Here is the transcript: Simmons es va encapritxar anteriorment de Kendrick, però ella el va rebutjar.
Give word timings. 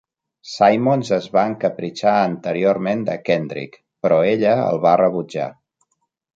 Simmons 0.51 1.11
es 1.17 1.27
va 1.35 1.43
encapritxar 1.49 2.15
anteriorment 2.31 3.05
de 3.11 3.19
Kendrick, 3.29 3.79
però 4.07 4.21
ella 4.33 4.59
el 4.73 4.85
va 4.89 4.99
rebutjar. 5.07 5.51